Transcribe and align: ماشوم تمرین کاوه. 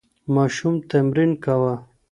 ماشوم 0.35 0.75
تمرین 0.89 1.31
کاوه. 1.43 1.73